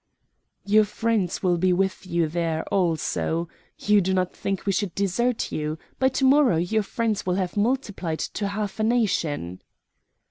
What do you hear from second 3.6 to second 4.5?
You do not